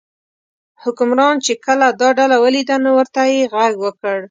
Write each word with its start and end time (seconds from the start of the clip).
حکمران 0.83 1.35
چې 1.45 1.53
کله 1.65 1.87
دا 2.01 2.09
ډله 2.17 2.37
ولیده 2.43 2.75
نو 2.83 2.89
ورته 2.99 3.21
یې 3.31 3.49
غږ 3.53 3.73
وکړ. 3.85 4.17